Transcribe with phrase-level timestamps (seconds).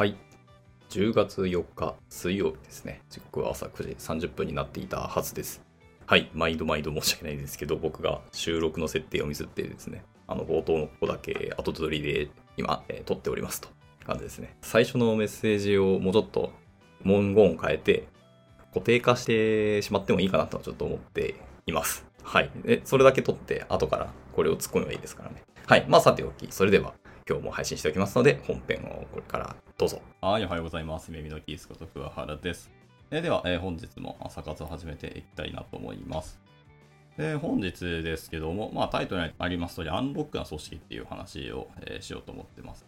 [0.00, 0.16] はい。
[0.88, 3.02] 10月4日水曜日ですね。
[3.10, 5.60] 時刻は朝9時30分になっていたはずです。
[6.06, 6.30] はい。
[6.32, 13.70] 毎度毎度申し訳ないですけど、僕が収録の設定をミスってですね、あの冒頭のここだけ後取りで今、えー撮っておりますとい
[14.04, 14.56] う感じですね。
[14.62, 16.50] 最初のメッセージをもうちょっと
[17.04, 18.08] 文言を変えて
[18.72, 21.34] 固定化してしまってもいいかなとはちょっと思って
[21.66, 22.06] います。
[22.22, 22.50] はい。
[22.64, 25.42] で、それだけ取って後からこれを突っ込めばいいですからね。
[25.66, 25.84] はい。
[25.88, 26.94] まあさておき、それでは
[27.28, 30.02] 今日も配信しておきますので、本編をこれからどうぞ。
[30.20, 31.10] はい、おはようございます。
[31.10, 32.70] 耳のキースこと桑原です。
[33.10, 36.38] えでは、えー本日も朝活を始めていきたいなと思います。
[37.16, 42.84] で本日ですけども、まあ、タイトルにあります通り、アンロックな組織っていう話を、えーしようと思ってます。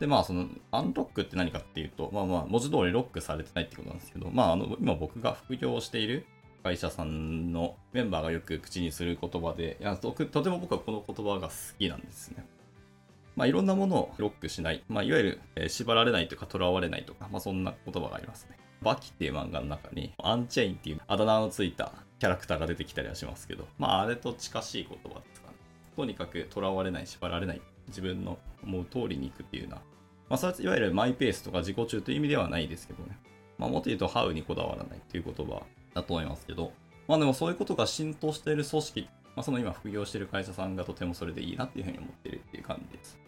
[0.00, 6.24] で、まあ、その、アンロックって何かっていうと、まあまあ、文字通りロックされてないってことなんですけど、まあ、あの、今僕が副業をしている
[6.62, 12.46] 会社さんのメンバーがよく口にする言葉で、いやととても僕はこの言葉が好きなんですね。
[13.36, 14.82] まあ、いろんなものをロックしない。
[14.88, 18.56] まあ、いわゆる、えー縛られないとか、囚われないとか、まあ、そんな言葉がありますね。
[18.82, 25.54] バキっていう漫画の中に、アンチェインっていうあだ名のついたキャラクターが出てきたりはしますけど、まあ、あれと近しい言葉ですかね。
[25.96, 27.60] とにかく、囚われない、縛られない。
[27.88, 29.76] 自分の思う通りに行くっていうような。
[30.28, 33.18] まあ、それはいわゆるマイペースとか自己中という意味ではないですけどね。
[33.58, 35.62] まあ、もっと言うと、ハウにこだわらないっていう言葉
[35.94, 36.72] だと思いますけど、
[37.06, 43.18] まあでもそういうことが浸透している組織、まあ、その今副業している会社さんがとてもそれでいいなっていうふうに思ってるっていう感じです。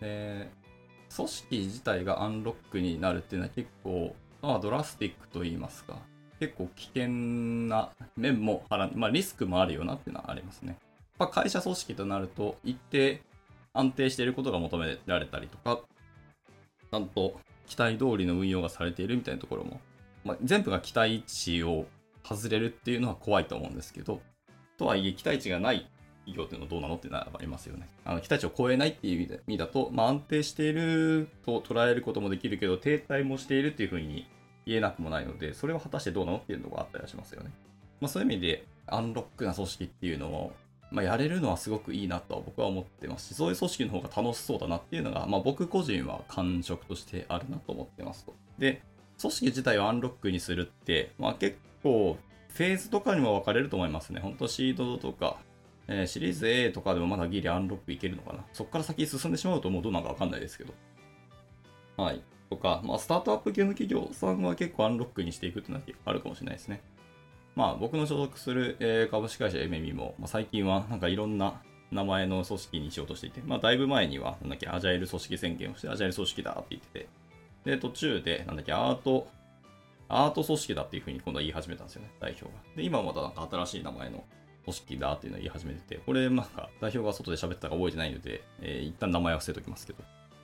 [0.00, 0.48] で、
[1.14, 5.98] 組織自体がアンロックになるっていうのは結構、まあ、ドラスティックと言いますか、
[6.38, 10.78] 結構危険な面もはら、まあ、リスクもあるよなっていうのはありますね。
[11.18, 13.20] やっぱ会社組織となると、一定
[13.72, 15.80] 安定していることが求められたりとか、
[16.90, 19.80] ちゃんと期待通りの運用がされているみたいなところも、
[20.24, 21.86] まあ、全部が期待値を
[22.24, 24.20] 外れるっていうのは怖いと思うんですけど、
[24.78, 25.88] とはいえ期待値がない
[26.30, 27.88] 企業っていうのはどうなのっていうのはありますよね。
[28.04, 34.26] あの期待値を超えないっていう意味だと、まあ、安定していると捉えることもできるけど、停滞もしているっていうふうに
[34.66, 37.50] 言えなくもないので、それは果たしてどうなのっていうのがあったりはしますよね。
[38.00, 40.52] まあ、そういう意味で、アンロックな組織っていうのを、
[40.90, 48.34] まあ、やれるのはすごくいいなとは僕は思ってますし、そういう組織の方が楽しそうだなっていうのが、まあ、僕個人は感触としてあるなと思ってますと。
[48.58, 48.82] で、
[49.20, 52.16] 組織自体をアンロックにするって、まあ、結構
[52.54, 54.20] フェーズとかにも分かれると思いますね。
[54.20, 55.38] 本当シードとか、
[55.90, 58.44] えーシリーズ A とかでもまだギリアンロックいけるのかな。
[58.52, 60.72] そこから先進んでしまうともうどうなるか分かんないですけど。
[61.96, 62.22] はい。
[62.48, 66.80] とか、まあ、スタートアップ系の企業さんは結構アンロックにしていくっていうのはあるかもしれないですね。
[67.54, 77.08] まあ、僕の所属する、えー株式会社 MM も、まあ、最近はなんかいろんな名前の組織にしようとしていて、まあ、だいぶ前には、なんだっけ、アジャイル組織宣言をして、アジャイル組織だって言ってて、
[77.64, 79.28] で、途中で、なんだっけ、アート、
[80.08, 82.50] アート組織だっていうふうに今度は言い始めたんですよね、代表が。
[82.76, 84.24] で、今はまたなんか新しい名前の
[84.70, 90.02] 組織だっていうのを言い始めてて、これなんか代表が外で喋ったか覚えてないので、えー一旦名前は伏せておきますけど、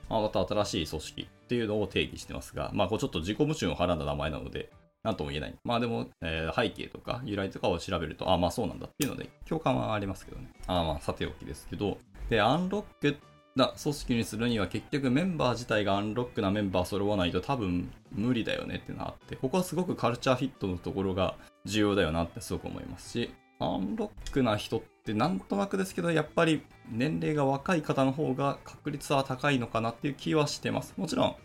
[0.09, 4.69] まあ、また新しい組織っていうのを定義してますが、まあ、こうちょっと自己矛盾をはらんだ名前なので、
[5.03, 5.55] なんとも言えない。
[5.63, 10.51] まあでも、えー背景とか由来とかを調べると、あまあそうなんだっていうので、共感はありますけどね。
[10.67, 11.97] あまあさておきですけど、
[12.29, 13.17] で、アンロック
[13.55, 30.93] な組織にするには結局メンバー自体がアンロックなメンバー揃わないと多分無理だよねっていうのがあって、ここはすごくカルチャーフィットのところが重要だよなってすごく思いますし、アンロックな人ってなんとなくですけど、やっぱり年齢が若い方の方が確率は高いのかなっていう気はしてます。
[30.97, 31.35] もちろん、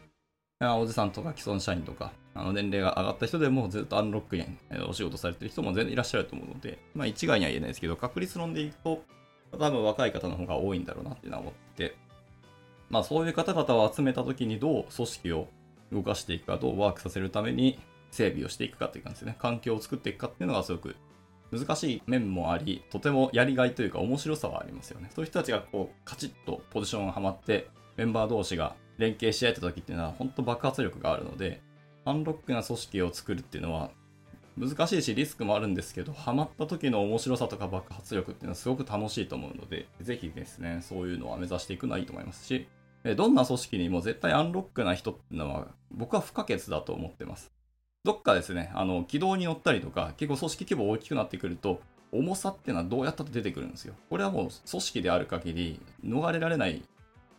[0.61, 4.47] あおじさんとか既存社員とか、あの年齢が上がった人でもずっとアンロックに
[4.89, 9.03] お仕事されてる人も全然いらっしゃると思うので、まあ一概には言えないですけど、確率論でいくと、
[9.59, 11.95] 多分若い方の方が多いんだろうなっていうのは思って、
[12.91, 15.49] まあそういう方々を集めた時にどう組織を
[15.93, 17.79] 動かしていくか、どうワークさせるために
[18.11, 19.37] 整備をしていくかっていう感じですね。
[19.39, 20.95] 環境を作っていくかっていうのがすごく
[21.53, 25.11] 難しい面もあり、とてもやりがいというか面白さはありますよね。
[25.15, 31.61] そういう人たちがこうカチッとポジションがはまって、メンバー同士が連携し合えた時っていうのは本当爆発力があるので、
[32.05, 33.91] アンロックな組織を作るっていうのは
[34.57, 42.67] 難しいしリスクもあるんですけど、ハマった時の面白さとか爆発力っていうのはすごく楽しいと思うので、ぜひですね、そういうのは目指していくのはいいと思いますし、
[43.17, 47.53] どんな組織にも絶対アンロックな人っていうのは僕は不可欠だと思ってます。
[48.05, 53.95] どっかですね、あの、軌道に乗ったりとか、結構組織規模大きくなってくると、重さっていうのはどうやったって出てくるんですよ。
[54.11, 56.83] これはもう組織である限り、逃れられない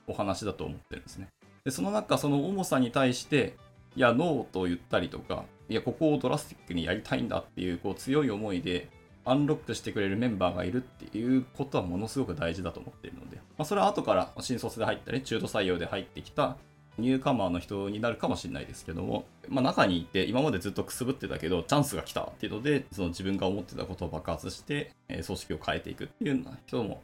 [0.07, 1.27] お話だと思ってるんですね。
[1.65, 3.57] で、その中、その重さに対して、
[3.98, 8.88] いや、ノーと言ったりとか、いや、ここをドラスティックにやりたいんだっていう、こう、強い思いで、
[9.25, 16.57] アンロックしてくれるメンバーがいるっていうことはものすごく大事だと思っているので、まあ、それは後から新卒で入ったり、中途採用で入ってきた
[16.98, 27.01] ニューカマーの人になるかもしれないですけども、まあ、中にいて今までずっとくすぶってたけどチャンスが来たっていうのでその自分が思ってたことを爆発して、えー組織を変えていくっていうような人も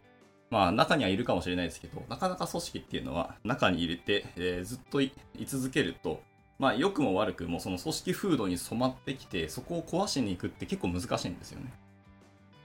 [0.49, 5.11] まあ中にはいるかもしれないですけど、なかなか組織っていうのは中に入れて、えー、ずっとい
[5.45, 6.21] 続けると、
[6.57, 11.71] まあ良くも悪くもその組織風土に染まってきて、そこを壊しに行くって結構難しいんですよね。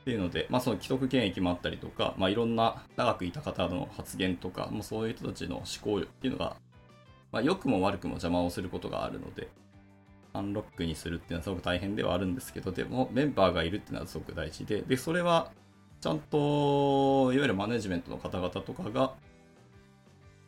[0.02, 6.56] っていうので、まあその既得権益もあったりとか、まあいろんな長くいた方の発言とか、もうそういう人たちの思考力っていうのが、
[7.34, 9.48] まあ良くも悪くも邪魔をすることがあるので、
[10.32, 15.50] アンロックにするっていうのはすごく大変ではあるんですけど、でもメンバーがいるっていうのはすごく大事で、で、それは
[16.00, 19.14] ちゃんと、いわゆるマネジメントの方々とかが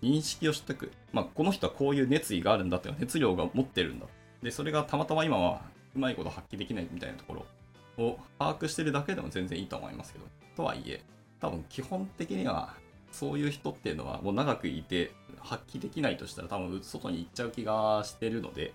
[0.01, 0.93] 認識をしておく。
[1.13, 4.07] まあ、この人はこういう熱意があるんだっていう熱量が持ってるんだ。
[4.45, 5.63] で、それがたまたま今は
[5.97, 7.35] うまいこと発揮できないみたいなとこ
[7.99, 10.27] ろを把握してるだけでも全然いいと思いますけど。
[10.55, 11.03] とはいえ、
[11.41, 12.75] 多分基本的には
[13.17, 15.11] そういう人っていうのはもう長くいて
[15.41, 18.75] 発揮できないとしたら多分外に行っちゃう気がしてるので、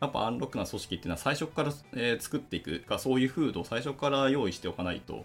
[0.00, 5.24] やっぱアンロックな組織っていうのは最初から、え作っていくか、そういう風土を最初から用意しておかないと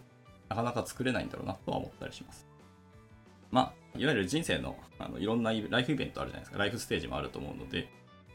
[0.49, 2.45] なかなか作れないんだろうなとは思ったりします。
[3.49, 6.59] まあ、いわゆる人生のあのいろんなライフイベントあるじゃないですか。
[6.59, 7.85] ライフステージもあると思うので、い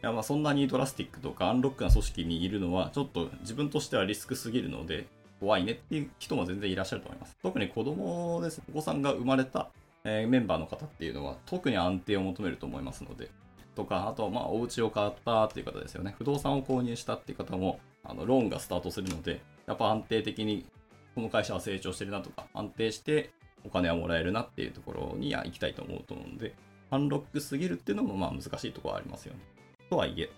[0.01, 5.07] やまあそんなにドラスティックとかアンロックな組織にいるのは、ちょっと自分としてはリスクすぎるので、
[5.39, 7.37] 怖いねっていう人も全然いらっしゃると思います。
[7.43, 8.63] 特に子供です。
[8.71, 9.71] お子さんが生まれた、
[10.05, 13.31] えー、メンバーの方っていうのは、特に安定を求めると思いますので、
[13.75, 16.15] とか、あとはまあお家を買ったっていう方ですよね。
[16.19, 20.67] 不動産を購入したっていう方も、あのローンがスタートするので、やっぱ安定的に
[21.15, 23.31] この会社は成長してるなとか、安定して
[23.65, 26.55] お金はもらえるなっていうところには行きたいと思うと思うので、
[26.91, 29.41] アンロックすぎるっていうのもまあ難しいところはありますよね。
[29.89, 30.31] とはいえ、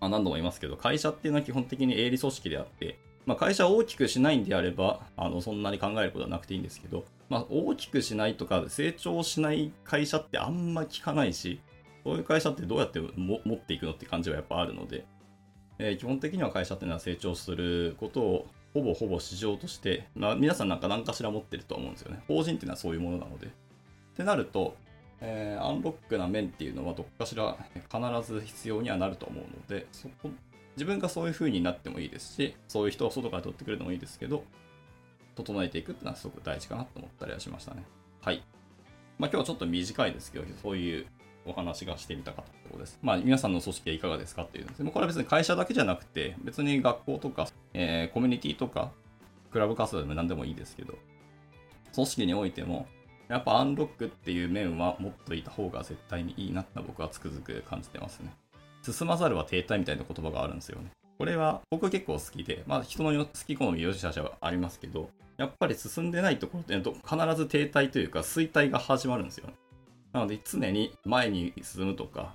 [0.00, 11.60] まあ、何度も言いますけど、会社っていうのは基本的に営利組織であって、まあ、会社を大きくしないんであれば、あのそんなに考えることはなくていいんですけど、まあ、大きくしないとか成長しない会社ってあんま聞かないし、
[12.04, 15.04] そういう会社ってどうやって持っていくのって感じはやっぱあるので、
[15.78, 22.22] えー、基本的には会社っていうのは成長することをほぼほぼ市場として、まあ、皆さんなんか何かしら持ってると思うんですよね。
[22.26, 23.46] 法人っていうのはそういうものなので。
[23.46, 23.50] っ
[24.14, 24.76] てなると、
[25.20, 30.30] えー、アンロックな面っていうのはどっかしら必ず必要にはなると思うので、そこ
[30.76, 34.44] 自分がそういう風になってもいいですし、そういう人を外から取ってくれてもいいですけど、
[35.34, 37.84] 整えていくっていうのはすごく大事かなと思ったりはしましたね。
[38.20, 38.42] はい。
[39.18, 41.06] まあ今日はちょっと短いですけど、そういう
[41.46, 42.98] お話がしてみたかったところです。
[43.02, 44.90] まあ、皆さんの組織はいかがですかっていうですね。
[44.90, 48.92] これは別に会社だけじゃなくて、別に学校とか、えー、コミュニティとか、
[49.50, 50.94] クラブ活動でも何でもいいですけど、
[51.94, 52.86] 組織においても、
[53.28, 58.34] やっぱアンロックっていう面は持っといた方が絶対にいいなって僕はつくづく感じてますね。
[58.82, 60.90] 進まざるは停滞みたいな言葉があるんですよね。
[61.18, 69.48] これは僕結構好きで、まあ人の好き好み良し者はありますけど、やっぱり進んでないところって必ず停滞というか衰退が始まるんですよ。
[70.12, 72.34] なので常に前に進むとか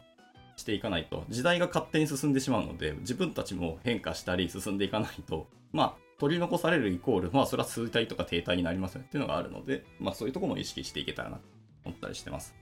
[0.55, 11.43] していかないと時代が勝手に進んでしまうので自分たちも変化したり進んでいかないとまあ取り残されるイコールまあそれは衰退とか停滞になりますよっていうのがあるのでまあそういうところも意識していけたらなと
[11.85, 12.55] 思ったりしてます。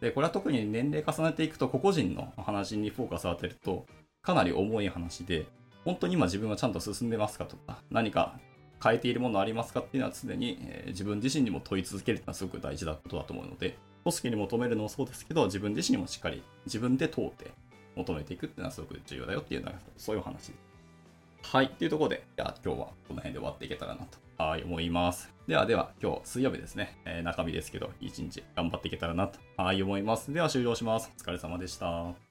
[0.00, 3.86] でこれは特に年齢重ねていくと個々人の話にフォーカスを当てると
[4.22, 5.46] かなり重い話で
[5.84, 8.38] 本当に今自分はちゃんと進んでますかとか何か
[8.82, 17.50] 変えているものありますかっていうのは常に、え自分自身にも問い続けるのはすごく大事なことだと思うので組織に求めるのもそうですけど、自分自身にもしっかり自分で通って
[17.96, 20.54] 求めていくっていうのはすごく重要だよっていうのは、そういう話です。
[21.42, 21.70] はい。
[21.70, 25.32] というところで、じゃあ今日はこの辺で終わっていけたらなと、思います。
[25.46, 30.32] ではでは、今日水曜日ですね、えー、中日ですけど、一日頑張っていけたらなと、はい、思います。
[30.32, 31.12] では終了します。
[31.18, 32.23] お疲れ様でした。